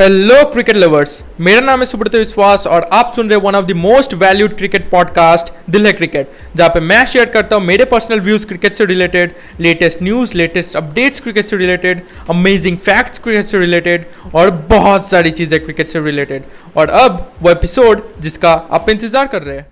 Hello 0.00 0.34
cricket 0.44 0.76
lovers 0.76 1.22
मेरा 1.40 1.60
नाम 1.60 1.80
है 1.80 1.86
सुब्रत 1.86 2.14
विश्वास 2.14 2.66
और 2.66 2.82
आप 2.92 3.12
सुन 3.16 3.28
रहे 3.30 3.38
one 3.38 3.54
of 3.54 3.64
the 3.66 3.72
most 3.72 4.14
valued 4.14 4.56
cricket 4.56 4.88
podcast 4.90 5.52
Dil 5.70 5.86
Hai 5.86 5.92
cricket 5.92 6.30
जहाँ 6.56 6.68
पे 6.68 6.80
मैं 6.80 7.04
शेयर 7.06 7.24
करता 7.24 7.56
हूँ 7.56 7.64
मेरे 7.64 7.84
पर्सनल 7.84 8.20
व्यूज़ 8.20 8.46
क्रिकेट 8.46 8.72
से 8.72 8.84
related 8.84 9.34
latest 9.60 10.02
news 10.02 10.36
latest 10.36 10.76
updates 10.76 11.20
cricket 11.20 11.46
से 11.46 11.56
रिलेटेड 11.56 12.02
अमेजिंग 12.30 12.78
फैक्ट्स 12.78 13.18
क्रिकेट 13.18 13.46
से 13.46 13.58
रिलेटेड 13.58 14.06
और 14.34 14.50
बहुत 14.50 15.10
सारी 15.10 15.30
चीज़ें 15.30 15.64
क्रिकेट 15.64 15.86
से 15.86 16.00
रिलेटेड 16.00 16.42
और 16.76 16.88
अब 16.88 17.32
वो 17.42 17.50
एपिसोड 17.50 18.02
जिसका 18.20 18.52
आप 18.70 18.88
इंतज़ार 18.90 19.26
कर 19.26 19.42
रहे 19.42 19.58
हैं। 19.58 19.66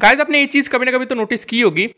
गाइस 0.00 0.20
आपने 0.20 0.38
ये 0.40 0.46
चीज़ 0.46 0.70
कभी 0.70 0.84
ना 0.84 0.92
कभी 0.92 1.06
तो 1.06 1.14
नोटिस 1.14 1.44
की 1.44 1.60
होगी 1.60 1.88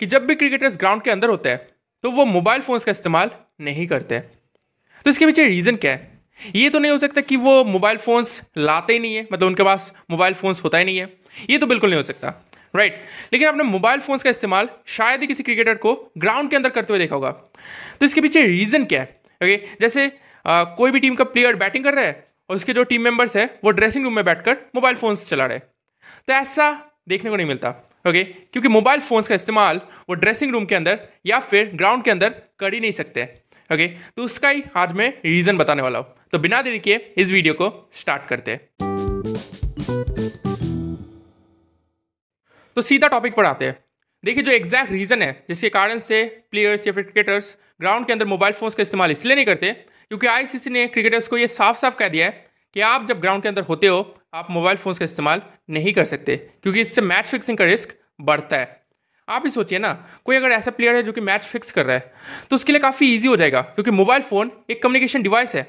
कि 0.00 0.06
जब 0.06 0.26
भी 0.26 0.34
क्रिकेटर्स 0.34 0.76
ग्राउंड 0.78 1.02
के 1.02 1.10
अंदर 1.10 1.28
होते 1.28 1.48
हैं 1.48 1.58
तो 2.04 2.10
वो 2.10 2.24
मोबाइल 2.26 2.60
फ़ोन्स 2.62 2.84
का 2.84 2.92
इस्तेमाल 2.92 3.30
नहीं 3.60 3.86
करते। 3.86 4.18
तो 4.18 5.10
इसके 5.10 5.26
पीछे 5.26 5.46
रीज़न 5.46 5.76
क्या 5.76 5.92
है? 5.92 6.08
ये 6.56 6.68
तो 6.70 6.78
नहीं 6.78 6.92
हो 6.92 6.98
सकता 6.98 7.20
कि 7.20 7.36
वो 7.38 7.64
मोबाइल 7.66 7.96
फ़ोन्स 7.98 8.40
लाते 8.58 8.92
ही 8.92 8.98
नहीं 8.98 9.14
है 9.14 9.26
मतलब 9.32 9.46
उनके 9.46 9.62
पास 9.62 9.92
मोबाइल 10.10 10.34
फ़ोन्स 10.34 10.62
होता 10.64 10.78
ही 10.78 10.84
नहीं 10.84 10.98
है। 10.98 11.08
ये 11.50 11.58
तो 11.58 11.66
बिल्कुल 11.66 11.90
नहीं 11.90 11.98
हो 11.98 12.02
सकता 12.04 12.28
राइट. 12.74 13.00
लेकिन 13.32 13.48
आपने 13.48 13.64
मोबाइल 13.64 14.00
फ़ोन्स 14.00 14.22
का 14.22 14.30
इस्तेमाल 14.30 14.68
शायद 14.88 15.20
ही 15.20 15.26
किसी 15.26 15.42
क्रिकेटर 15.42 15.74
को 15.76 15.94
ग्राउंड 16.18 16.50
के 16.50 16.56
अंदर 16.56 16.70
करते 16.70 16.92
हुए 16.92 16.98
देखा 16.98 17.14
होगा। 17.14 17.30
तो 17.30 18.06
इसके 18.06 18.20
पीछे 18.20 18.46
रीज़न 18.46 18.84
क्या 18.84 19.00
है? 19.00 19.16
ओके? 19.40 19.56
जैसे 19.80 20.10
आ, 20.44 20.64
कोई 20.64 20.90
भी 20.90 21.00
टीम 21.00 21.14
का 21.14 21.24
प्लेयर 21.26 21.56
बैटिंग 21.56 21.84
कर 21.84 21.94
रहा 21.94 22.04
है 22.04 22.12
और 22.50 22.56
उसके 22.56 22.72
जो 22.72 22.82
टीम 22.84 23.02
मेंबर्स 23.02 23.36
है 23.36 23.44
वो 23.64 23.70
ड्रेसिंग 23.72 24.04
रूम 24.04 24.14
में 24.16 24.24
बैठकर 24.24 24.56
मोबाइल 24.74 24.96
फ़ोन्स 24.96 25.28
चला 25.30 25.46
रहे 25.46 25.58
तो 25.58 26.32
ऐसा 26.32 26.70
देखने 27.08 27.30
को 27.30 27.36
नहीं 27.36 27.46
मिलता। 27.46 27.74
ओके 28.04 28.22
क्योंकि 28.24 28.68
मोबाइल 28.68 29.00
फोन्स 29.00 29.26
का 29.28 29.34
इस्तेमाल 29.34 29.80
वो 30.08 30.14
ड्रेसिंग 30.14 30.52
रूम 30.52 30.64
के 30.64 30.74
अंदर 30.74 31.00
या 31.26 31.38
फिर 31.40 31.70
ग्राउंड 31.74 32.04
के 32.04 32.10
अंदर 32.10 32.34
कर 32.58 32.74
ही 32.74 32.80
नहीं 32.80 32.92
सकते। 32.92 33.22
ओके 33.70 33.86
तो 33.86 34.24
उसका 34.24 34.48
ही 34.48 34.62
आज 34.76 34.92
मैं 34.92 35.08
रीजन 35.24 35.56
बताने 35.56 35.82
वाला 35.82 35.98
हूँ। 35.98 36.14
तो 36.32 36.38
बिना 36.38 36.62
देरी 36.62 36.78
के 36.78 37.00
इस 37.18 37.30
वीडियो 37.30 37.54
को 37.54 37.70
स्टार्ट 37.94 38.26
करते 38.28 38.50
हैं। 38.50 38.60
तो 42.76 42.82
सीधा 42.82 43.08
टॉपिक 43.08 43.34
पर 43.34 43.44
आते 43.44 43.64
हैं। 43.64 43.78
देखिए 44.24 44.42
जो 44.42 44.52
एग्जैक्ट 44.52 44.92
रीजन 44.92 45.22
है, 45.22 45.44
जिसके 45.48 45.68
कारण 45.70 45.98
से 45.98 46.24
प्लेयर्स 46.50 46.86
या 46.86 46.92
फिर 46.92 47.02
क्रिकेटर्स 47.02 47.56
ग्राउंड 47.80 48.06
के 48.06 48.12
अंदर 48.12 48.26
मोबाइल 48.26 48.52
फोन्स 48.52 48.74
का 48.74 48.82
इस्तेमाल 48.82 49.10
इसलिए 49.10 49.34
नहीं 49.34 49.46
करते, 49.46 49.72
क्योंकि 49.72 50.26
आईसीसी 50.26 50.70
ने 50.70 50.86
क्रिकेटर्स 50.88 51.28
को 51.28 51.38
यह 51.38 51.46
साफ़ 51.48 51.76
साफ़ 51.78 51.96
कह 51.96 52.08
दिया 52.08 52.26
है 52.26 52.49
कि 52.76 52.80
आप 52.82 53.06
जब 53.06 53.20
ग्राउंड 53.20 53.42
के 53.42 53.48
अंदर 53.48 53.62
होते 53.62 53.86
हो, 53.86 54.16
आप 54.34 54.46
मोबाइल 54.50 54.76
फ़ोन्स 54.76 54.98
का 54.98 55.04
इस्तेमाल 55.04 55.42
नहीं 55.70 55.92
कर 55.92 56.04
सकते, 56.06 56.36
क्योंकि 56.36 56.80
इससे 56.80 57.00
मैच 57.02 57.26
फिक्सिंग 57.26 57.58
का 57.58 57.64
रिस्क 57.64 57.96
बढ़ता 58.20 58.56
है। 58.56 58.78
आप 59.28 59.42
ही 59.44 59.50
सोचिए 59.50 59.78
ना, 59.78 59.92
कोई 60.24 60.36
अगर 60.36 60.50
ऐसा 60.52 60.70
प्लेयर 60.70 60.94
है 60.96 61.02
जो 61.02 61.12
कि 61.12 61.20
मैच 61.22 61.44
फिक्स 61.44 61.72
कर 61.72 61.86
रहा 61.86 61.96
है 61.96 62.12
तो 62.50 62.56
उसके 62.56 62.72
लिए 62.72 62.80
काफ़ी 62.80 63.14
ईजी 63.14 63.28
हो 63.28 63.36
जाएगा, 63.36 63.60
क्योंकि 63.62 63.90
मोबाइल 63.92 64.22
फ़ोन 64.22 64.50
एक 64.70 64.82
कम्युनिकेशन 64.82 65.22
डिवाइस 65.22 65.54
है 65.54 65.62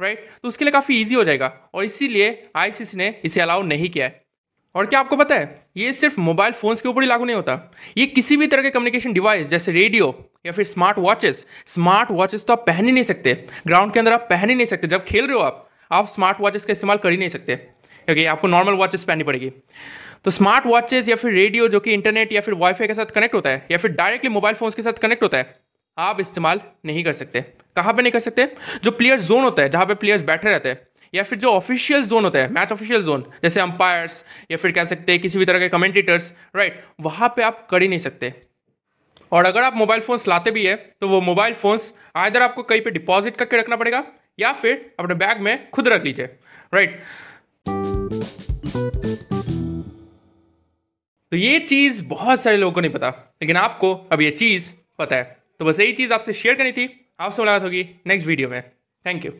राइट 0.00 0.28
तो 0.42 0.48
उसके 0.48 0.64
लिए 0.64 0.72
काफ़ी 0.72 1.00
ईजी 1.00 1.14
हो 1.14 1.24
जाएगा, 1.24 1.52
और 1.74 1.84
इसीलिए 1.84 2.50
आईसीसी 2.56 2.96
ने 2.96 3.14
इसे 3.24 3.40
अलाउ 3.40 3.62
नहीं 3.64 3.88
किया 3.88 4.06
है। 4.06 4.22
और 4.74 4.86
क्या 4.86 5.00
आपको 5.00 5.16
पता 5.16 5.34
है, 5.34 5.66
ये 5.76 5.92
सिर्फ़ 5.92 6.20
मोबाइल 6.20 6.52
फोन्स 6.52 6.80
के 6.80 6.88
ऊपर 6.88 7.02
ही 7.02 7.08
लागू 7.08 7.24
नहीं 7.24 7.36
होता, 7.36 7.58
ये 7.98 8.06
किसी 8.06 8.36
भी 8.36 8.46
तरह 8.46 8.62
के 8.62 8.70
कम्युनिकेशन 8.70 9.12
डिवाइस 9.12 9.48
जैसे 9.48 9.72
रेडियो 9.72 10.08
या 10.46 10.52
फिर 10.52 10.64
स्मार्ट 10.64 10.98
वॉचेस 10.98 11.44
स्मार्ट 11.66 12.10
वॉचेस 12.12 12.44
तो 12.46 12.52
आप 12.52 12.64
पहन 12.66 12.86
ही 12.86 12.92
नहीं 12.92 13.04
सकते 13.04 13.34
ग्राउंड 13.66 13.92
के 13.92 13.98
अंदर 13.98 14.12
आप 14.12 14.26
पहन 14.30 14.50
ही 14.50 14.54
नहीं 14.54 14.66
सकते, 14.66 14.86
जब 14.86 15.04
खेल 15.04 15.26
रहे 15.26 15.36
हो 15.36 15.42
आप 15.42 15.68
आप 15.90 16.08
स्मार्ट 16.08 16.40
वॉचेस 16.40 16.64
का 16.64 16.72
इस्तेमाल 16.72 16.98
कर 16.98 17.10
ही 17.10 17.16
नहीं 17.16 17.28
सकते। 17.28 17.54
ओके 18.08 18.24
आपको 18.26 18.48
नॉर्मल 18.48 18.74
वॉचेस 18.74 19.04
पहननी 19.04 19.24
पड़ेगी। 19.24 19.50
तो 20.24 20.30
स्मार्ट 20.30 20.66
वॉचेस 20.66 21.08
या 21.08 21.16
फिर 21.16 21.32
रेडियो 21.32 21.68
जो 21.68 21.80
कि 21.80 21.92
इंटरनेट 21.92 22.32
या 22.32 22.40
फिर 22.40 22.54
वाईफाई 22.54 22.86
के 22.86 22.94
साथ 22.94 23.06
कनेक्ट 23.06 23.34
होता 23.34 23.50
है, 23.50 23.66
या 23.70 23.78
फिर 23.78 23.90
डायरेक्टली 23.92 24.30
मोबाइल 24.30 24.54
फोन्स 24.54 24.74
के 24.74 24.82
साथ 24.82 24.98
कनेक्ट 25.02 25.22
होता 25.22 25.38
है, 25.38 25.54
आप 25.98 26.20
इस्तेमाल 26.20 26.60
नहीं 26.86 27.04
कर 27.04 27.12
सकते। 27.12 27.40
कहाँ 27.76 27.92
पे 27.94 28.02
नहीं 28.02 28.12
कर 28.12 28.20
सकते? 28.20 28.48
जो 28.84 28.90
प्लेयर 28.90 29.20
जोन 29.20 29.44
होता 29.44 29.62
है, 29.62 29.68
जहाँ 29.68 29.86
पे 29.86 29.94
प्लेयर्स 29.94 30.22
बैठे 30.22 30.50
रहते 30.50 30.68
हैं, 30.68 30.80
या 31.14 31.22
फिर 31.22 31.38
जो 31.38 31.50
ऑफिशियल 31.50 32.04
जोन 32.04 32.24
होता 32.24 32.38
है 32.38 32.52
मैच 32.52 32.72
ऑफिशियल 32.72 33.02
जोन 33.02 33.24
जैसे 33.42 33.60
अंपायर्स 33.60 34.24
या 34.50 34.56
फिर 34.56 34.72
कह 34.72 34.84
सकते 34.84 35.12
हैं 35.12 35.20
किसी 35.20 35.38
भी 35.38 35.44
तरह 35.44 35.58
के 35.58 35.68
कमेंटेटर्स 35.68 36.32
राइट 36.56 36.82
वहाँ 37.00 37.28
पे 37.36 37.42
आप 37.42 37.66
कर 37.70 37.82
ही 37.82 37.88
नहीं 37.88 37.98
सकते। 38.00 38.32
और 39.32 39.44
अगर 39.44 39.62
आप 39.62 39.76
मोबाइल 39.76 40.00
फोन्स 40.00 40.26
लाते 40.28 40.50
भी 40.50 40.64
है 40.66 40.74
तो 41.00 41.08
वो 41.08 41.20
मोबाइल 41.22 41.54
फोन्स 41.54 41.92
आइधर 42.16 42.42
आपको 42.42 42.62
कहीं 42.62 42.80
पे 42.80 42.90
डिपॉजिट 42.90 43.36
करके 43.36 43.56
रखना 43.56 43.76
पड़ेगा 43.76 44.04
या 44.38 44.52
फिर 44.52 44.94
अपने 45.00 45.14
बैग 45.14 45.40
में 45.40 45.70
खुद 45.70 45.88
रख 45.88 46.04
लीजिए 46.04 46.26
राइट 46.74 47.00
तो 51.32 51.36
ये 51.36 51.58
चीज़ 51.60 52.02
बहुत 52.04 52.40
सारे 52.40 52.56
लोगों 52.56 52.72
को 52.72 52.80
नहीं 52.80 52.92
पता, 52.92 53.08
लेकिन 53.42 53.56
आपको 53.56 53.94
अब 54.12 54.20
ये 54.20 54.30
चीज़ 54.30 54.72
पता 54.98 55.16
है। 55.16 55.36
तो 55.58 55.64
बस 55.64 55.80
यही 55.80 55.92
चीज़ 55.92 56.12
आपसे 56.12 56.32
शेयर 56.32 56.54
करनी 56.54 56.72
थी। 56.72 56.88
आपसे 57.20 57.42
मुलाकात 57.42 57.62
होगी 57.62 57.88
नेक्स्ट 58.06 58.26
वीडियो 58.26 58.48
में। 58.48 58.62
Thank 59.04 59.24
you 59.26 59.32